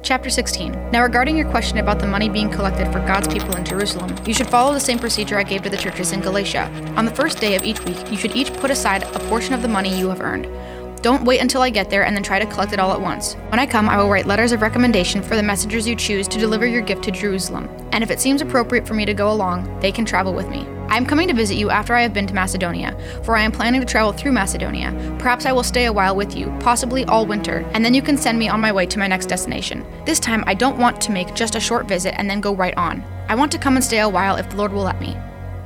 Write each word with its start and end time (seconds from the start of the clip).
Chapter 0.00 0.30
16. 0.30 0.90
Now, 0.90 1.02
regarding 1.02 1.36
your 1.36 1.50
question 1.50 1.78
about 1.78 1.98
the 1.98 2.06
money 2.06 2.28
being 2.28 2.48
collected 2.48 2.90
for 2.92 3.00
God's 3.00 3.28
people 3.28 3.56
in 3.56 3.64
Jerusalem, 3.64 4.14
you 4.24 4.32
should 4.32 4.48
follow 4.48 4.72
the 4.72 4.80
same 4.80 4.98
procedure 4.98 5.36
I 5.36 5.42
gave 5.42 5.62
to 5.62 5.70
the 5.70 5.76
churches 5.76 6.12
in 6.12 6.20
Galatia. 6.20 6.70
On 6.96 7.04
the 7.04 7.14
first 7.14 7.40
day 7.40 7.56
of 7.56 7.64
each 7.64 7.84
week, 7.84 7.98
you 8.10 8.16
should 8.16 8.36
each 8.36 8.52
put 8.54 8.70
aside 8.70 9.02
a 9.02 9.18
portion 9.28 9.54
of 9.54 9.60
the 9.60 9.68
money 9.68 9.98
you 9.98 10.08
have 10.08 10.20
earned. 10.20 10.48
Don't 11.02 11.24
wait 11.24 11.40
until 11.40 11.62
I 11.62 11.70
get 11.70 11.90
there 11.90 12.04
and 12.04 12.16
then 12.16 12.22
try 12.22 12.38
to 12.38 12.46
collect 12.46 12.72
it 12.72 12.78
all 12.78 12.92
at 12.92 13.00
once. 13.00 13.34
When 13.50 13.58
I 13.58 13.66
come, 13.66 13.88
I 13.88 13.98
will 13.98 14.08
write 14.08 14.26
letters 14.26 14.52
of 14.52 14.62
recommendation 14.62 15.20
for 15.20 15.36
the 15.36 15.42
messengers 15.42 15.86
you 15.86 15.96
choose 15.96 16.28
to 16.28 16.38
deliver 16.38 16.66
your 16.66 16.82
gift 16.82 17.02
to 17.04 17.10
Jerusalem. 17.10 17.68
And 17.92 18.02
if 18.02 18.10
it 18.10 18.20
seems 18.20 18.40
appropriate 18.40 18.86
for 18.86 18.94
me 18.94 19.04
to 19.04 19.14
go 19.14 19.30
along, 19.30 19.80
they 19.80 19.92
can 19.92 20.04
travel 20.04 20.32
with 20.32 20.48
me. 20.48 20.66
I 20.88 20.96
am 20.96 21.04
coming 21.04 21.28
to 21.28 21.34
visit 21.34 21.56
you 21.56 21.68
after 21.68 21.94
I 21.94 22.00
have 22.00 22.14
been 22.14 22.26
to 22.26 22.34
Macedonia, 22.34 22.96
for 23.22 23.36
I 23.36 23.42
am 23.42 23.52
planning 23.52 23.80
to 23.80 23.86
travel 23.86 24.12
through 24.12 24.32
Macedonia. 24.32 24.90
Perhaps 25.18 25.44
I 25.44 25.52
will 25.52 25.62
stay 25.62 25.84
a 25.84 25.92
while 25.92 26.16
with 26.16 26.34
you, 26.34 26.46
possibly 26.60 27.04
all 27.04 27.26
winter, 27.26 27.58
and 27.74 27.84
then 27.84 27.92
you 27.92 28.00
can 28.00 28.16
send 28.16 28.38
me 28.38 28.48
on 28.48 28.60
my 28.60 28.72
way 28.72 28.86
to 28.86 28.98
my 28.98 29.06
next 29.06 29.26
destination. 29.26 29.84
This 30.06 30.18
time, 30.18 30.42
I 30.46 30.54
don't 30.54 30.78
want 30.78 30.98
to 31.02 31.12
make 31.12 31.34
just 31.34 31.56
a 31.56 31.60
short 31.60 31.86
visit 31.86 32.18
and 32.18 32.28
then 32.28 32.40
go 32.40 32.54
right 32.54 32.76
on. 32.78 33.04
I 33.28 33.34
want 33.34 33.52
to 33.52 33.58
come 33.58 33.76
and 33.76 33.84
stay 33.84 33.98
a 34.00 34.08
while 34.08 34.36
if 34.36 34.48
the 34.48 34.56
Lord 34.56 34.72
will 34.72 34.82
let 34.82 34.98
me. 34.98 35.14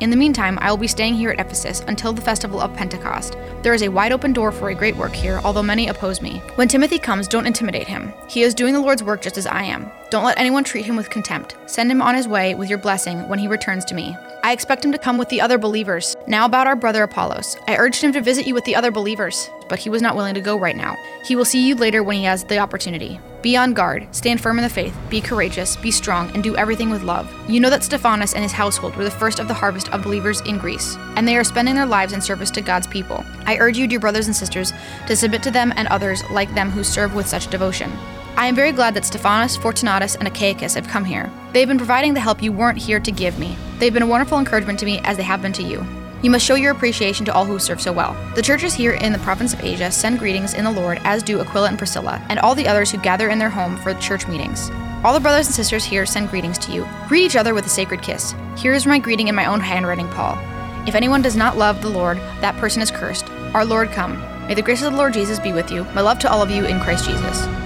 In 0.01 0.11
the 0.11 0.17
meantime, 0.17 0.59
I 0.61 0.69
will 0.69 0.77
be 0.77 0.89
staying 0.89 1.15
here 1.15 1.31
at 1.31 1.39
Ephesus 1.39 1.85
until 1.87 2.13
the 2.13 2.21
festival 2.21 2.61
of 2.61 2.75
Pentecost. 2.75 3.37
There 3.63 3.75
is 3.75 3.83
a 3.83 3.89
wide 3.89 4.11
open 4.11 4.33
door 4.33 4.51
for 4.51 4.71
a 4.71 4.75
great 4.75 4.97
work 4.97 5.13
here, 5.13 5.41
although 5.45 5.63
many 5.63 5.87
oppose 5.87 6.21
me. 6.21 6.39
When 6.57 6.67
Timothy 6.67 6.99
comes, 6.99 7.29
don't 7.29 7.47
intimidate 7.47 7.87
him. 7.87 8.13
He 8.29 8.43
is 8.43 8.55
doing 8.55 8.75
the 8.75 8.81
Lord's 8.81 9.05
work 9.05 9.23
just 9.23 9.39
as 9.39 9.47
I 9.47 9.63
am. 9.63 9.89
Don't 10.13 10.25
let 10.25 10.39
anyone 10.39 10.63
treat 10.63 10.85
him 10.85 10.95
with 10.95 11.09
contempt. 11.09 11.57
Send 11.65 11.91
him 11.91 12.03
on 12.03 12.15
his 12.15 12.29
way 12.29 12.55
with 12.55 12.69
your 12.69 12.77
blessing 12.77 13.27
when 13.31 13.39
he 13.39 13.49
returns 13.49 13.83
to 13.87 13.95
me. 13.95 14.15
I 14.43 14.53
expect 14.53 14.85
him 14.85 14.93
to 14.93 14.99
come 14.99 15.17
with 15.17 15.31
the 15.31 15.41
other 15.41 15.57
believers. 15.57 16.15
Now 16.27 16.45
about 16.45 16.67
our 16.67 16.77
brother 16.77 17.03
Apollos. 17.03 17.57
I 17.67 17.79
urged 17.79 18.03
him 18.03 18.13
to 18.13 18.21
visit 18.21 18.47
you 18.47 18.53
with 18.53 18.65
the 18.65 18.77
other 18.77 18.91
believers, 18.91 19.49
but 19.71 19.79
he 19.79 19.89
was 19.89 20.03
not 20.03 20.15
willing 20.15 20.35
to 20.35 20.43
go 20.43 20.59
right 20.59 20.77
now. 20.77 20.99
He 21.25 21.35
will 21.35 21.47
see 21.47 21.67
you 21.67 21.77
later 21.77 22.03
when 22.03 22.19
he 22.19 22.25
has 22.25 22.45
the 22.45 22.59
opportunity. 22.59 23.21
Be 23.41 23.57
on 23.57 23.73
guard, 23.73 24.07
stand 24.15 24.43
firm 24.43 24.59
in 24.59 24.65
the 24.65 24.69
faith, 24.69 24.95
be 25.09 25.23
courageous, 25.23 25.77
be 25.77 25.91
strong, 25.91 26.31
and 26.35 26.43
do 26.43 26.57
everything 26.57 26.91
with 26.91 27.05
love. 27.05 27.33
You 27.49 27.61
know 27.61 27.71
that 27.71 27.83
Stephanas 27.83 28.35
and 28.35 28.43
his 28.43 28.53
household 28.53 28.95
were 28.97 29.05
the 29.05 29.11
first 29.11 29.39
of 29.39 29.49
the 29.49 29.55
harvest 29.55 29.89
of 29.95 30.03
believers 30.03 30.43
in 30.43 30.59
Greece, 30.59 30.95
and 31.17 31.27
they 31.27 31.39
are 31.39 31.43
spending 31.43 31.75
their 31.75 31.87
lives 31.87 32.13
in 32.13 32.21
service 32.21 32.51
to 32.51 32.61
God's 32.61 32.87
people. 32.87 33.25
I 33.47 33.57
urge 33.57 33.79
you, 33.79 33.87
dear 33.87 33.99
brothers 33.99 34.27
and 34.27 34.37
sisters, 34.37 34.75
to 35.07 35.17
submit 35.17 35.43
to 35.45 35.51
them 35.51 35.73
and 35.75 35.89
others 35.89 36.23
like 36.31 36.53
them 36.53 36.69
who 36.69 36.85
serve 36.85 37.15
with 37.15 37.27
such 37.27 37.49
devotion. 37.49 37.91
I 38.37 38.47
am 38.47 38.55
very 38.55 38.73
glad 38.73 38.95
that 38.95 39.05
Stephanas, 39.05 39.57
Fortunatus, 39.57 40.17
and 40.17 40.27
Achaicus 40.27 40.75
have 40.75 40.89
come 40.89 41.05
here. 41.05 41.31
They 41.53 41.61
have 41.61 41.69
been 41.69 41.79
providing 41.79 42.15
the 42.15 42.21
help 42.21 42.43
you 42.43 42.51
weren't 42.51 42.79
here 42.79 42.99
to 42.99 43.13
give 43.13 43.39
me. 43.39 43.57
They 43.79 43.87
have 43.87 43.95
been 43.95 44.03
a 44.03 44.07
wonderful 44.07 44.39
encouragement 44.39 44.79
to 44.79 44.87
me 44.87 45.01
as 45.05 45.17
they 45.17 45.23
have 45.23 45.43
been 45.43 45.53
to 45.53 45.63
you. 45.63 45.87
You 46.23 46.31
must 46.31 46.45
show 46.45 46.55
your 46.55 46.73
appreciation 46.73 47.27
to 47.27 47.35
all 47.35 47.45
who 47.45 47.59
serve 47.59 47.81
so 47.81 47.93
well. 47.93 48.17
The 48.35 48.43
churches 48.43 48.73
here 48.73 48.93
in 48.93 49.13
the 49.13 49.19
province 49.19 49.53
of 49.53 49.63
Asia 49.63 49.91
send 49.91 50.19
greetings 50.19 50.55
in 50.55 50.65
the 50.65 50.71
Lord, 50.71 51.01
as 51.05 51.23
do 51.23 51.41
Aquila 51.41 51.69
and 51.69 51.79
Priscilla, 51.79 52.25
and 52.29 52.39
all 52.39 52.55
the 52.55 52.67
others 52.67 52.91
who 52.91 52.99
gather 52.99 53.29
in 53.29 53.39
their 53.39 53.51
home 53.51 53.77
for 53.77 53.93
church 53.95 54.27
meetings. 54.27 54.71
All 55.05 55.13
the 55.15 55.21
brothers 55.21 55.47
and 55.47 55.55
sisters 55.55 55.85
here 55.85 56.07
send 56.07 56.31
greetings 56.31 56.59
to 56.59 56.73
you. 56.73 56.89
Greet 57.09 57.25
each 57.27 57.37
other 57.37 57.55
with 57.55 57.67
a 57.67 57.69
sacred 57.69 58.03
kiss. 58.03 58.35
Here 58.57 58.73
is 58.73 58.87
my 58.87 58.99
greeting 58.99 59.29
in 59.29 59.35
my 59.35 59.47
own 59.47 59.61
handwriting, 59.61 60.09
Paul. 60.09 60.39
If 60.87 60.95
anyone 60.95 61.23
does 61.23 61.37
not 61.37 61.59
love 61.59 61.83
the 61.83 61.91
Lord, 61.91 62.17
that 62.41 62.57
person 62.57 62.83
is 62.83 62.91
cursed. 62.91 63.29
Our 63.53 63.65
Lord 63.65 63.91
come. 63.91 64.21
May 64.47 64.55
the 64.55 64.63
grace 64.63 64.83
of 64.83 64.93
the 64.93 64.99
Lord 64.99 65.13
Jesus 65.13 65.39
be 65.39 65.53
with 65.53 65.71
you. 65.71 65.85
My 65.95 66.01
love 66.01 66.19
to 66.21 66.31
all 66.31 66.41
of 66.41 66.51
you 66.51 66.65
in 66.65 66.81
Christ 66.81 67.05
Jesus. 67.05 67.62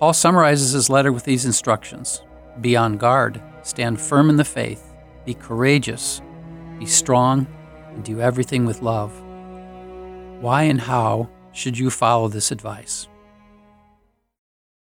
Paul 0.00 0.14
summarizes 0.14 0.72
his 0.72 0.88
letter 0.88 1.12
with 1.12 1.24
these 1.24 1.44
instructions 1.44 2.22
Be 2.62 2.74
on 2.74 2.96
guard, 2.96 3.40
stand 3.62 4.00
firm 4.00 4.30
in 4.30 4.36
the 4.36 4.44
faith, 4.46 4.94
be 5.26 5.34
courageous, 5.34 6.22
be 6.78 6.86
strong, 6.86 7.46
and 7.90 8.02
do 8.02 8.18
everything 8.18 8.64
with 8.64 8.80
love. 8.80 9.12
Why 10.40 10.62
and 10.62 10.80
how 10.80 11.28
should 11.52 11.76
you 11.78 11.90
follow 11.90 12.28
this 12.28 12.50
advice? 12.50 13.09